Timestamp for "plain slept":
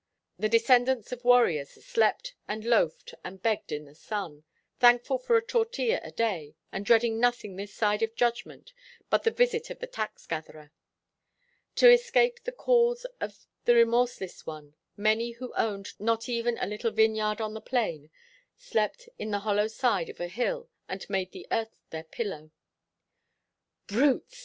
17.61-19.07